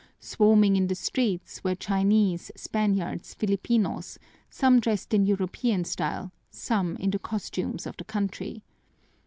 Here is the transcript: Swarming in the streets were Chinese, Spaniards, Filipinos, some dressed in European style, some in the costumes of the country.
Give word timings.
Swarming 0.19 0.75
in 0.77 0.87
the 0.87 0.95
streets 0.95 1.63
were 1.63 1.75
Chinese, 1.75 2.49
Spaniards, 2.55 3.35
Filipinos, 3.35 4.17
some 4.49 4.79
dressed 4.79 5.13
in 5.13 5.27
European 5.27 5.83
style, 5.83 6.31
some 6.49 6.95
in 6.95 7.11
the 7.11 7.19
costumes 7.19 7.85
of 7.85 7.95
the 7.97 8.03
country. 8.03 8.63